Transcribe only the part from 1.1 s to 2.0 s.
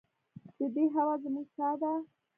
زموږ ساه ده